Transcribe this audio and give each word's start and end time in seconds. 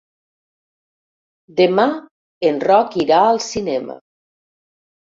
Demà 1.61 1.87
en 2.51 2.59
Roc 2.73 3.01
irà 3.07 3.23
al 3.31 3.45
cinema. 3.53 4.03